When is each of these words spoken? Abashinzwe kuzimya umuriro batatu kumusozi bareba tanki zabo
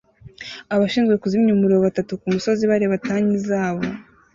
Abashinzwe 0.73 1.13
kuzimya 1.21 1.51
umuriro 1.53 1.79
batatu 1.87 2.11
kumusozi 2.21 2.63
bareba 2.71 3.01
tanki 3.07 3.37
zabo 3.47 3.83